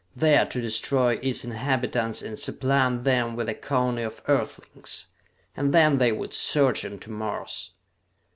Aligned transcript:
there 0.15 0.47
to 0.47 0.59
destroy 0.59 1.17
its 1.21 1.45
inhabitants 1.45 2.23
and 2.23 2.39
supplant 2.39 3.03
them 3.03 3.35
with 3.35 3.47
a 3.47 3.53
colony 3.53 4.01
of 4.01 4.19
Earthlings! 4.27 5.05
And 5.55 5.75
then 5.75 5.99
they 5.99 6.11
would 6.11 6.33
surge 6.33 6.83
on 6.83 6.97
to 7.01 7.11
Mars! 7.11 7.69